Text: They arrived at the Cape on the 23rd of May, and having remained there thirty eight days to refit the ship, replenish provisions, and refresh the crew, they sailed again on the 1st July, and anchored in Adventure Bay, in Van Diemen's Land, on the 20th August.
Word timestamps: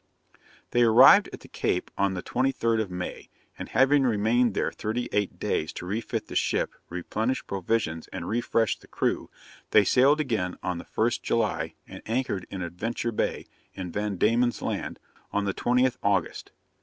They 0.71 0.81
arrived 0.81 1.29
at 1.31 1.41
the 1.41 1.47
Cape 1.47 1.91
on 1.95 2.15
the 2.15 2.23
23rd 2.23 2.81
of 2.81 2.89
May, 2.89 3.29
and 3.55 3.69
having 3.69 4.01
remained 4.01 4.55
there 4.55 4.71
thirty 4.71 5.07
eight 5.11 5.37
days 5.37 5.71
to 5.73 5.85
refit 5.85 6.25
the 6.25 6.35
ship, 6.35 6.73
replenish 6.89 7.45
provisions, 7.45 8.07
and 8.07 8.27
refresh 8.27 8.79
the 8.79 8.87
crew, 8.87 9.29
they 9.69 9.83
sailed 9.83 10.19
again 10.19 10.57
on 10.63 10.79
the 10.79 10.85
1st 10.85 11.21
July, 11.21 11.75
and 11.87 12.01
anchored 12.07 12.47
in 12.49 12.63
Adventure 12.63 13.11
Bay, 13.11 13.45
in 13.75 13.91
Van 13.91 14.15
Diemen's 14.15 14.63
Land, 14.63 14.97
on 15.31 15.45
the 15.45 15.53
20th 15.53 15.97
August. 16.01 16.51